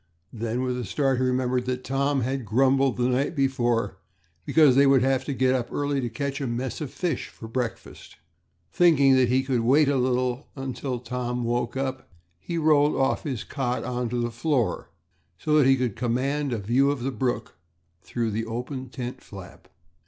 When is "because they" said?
4.47-4.87